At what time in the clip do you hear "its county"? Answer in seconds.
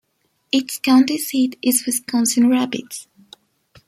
0.51-1.15